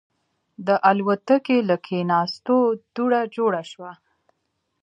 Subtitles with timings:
[0.67, 2.57] د الوتکې له کېناستو
[2.95, 3.91] دوړه جوړه شوه.